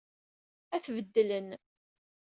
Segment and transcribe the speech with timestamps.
[0.75, 1.49] Ad t-beddlen.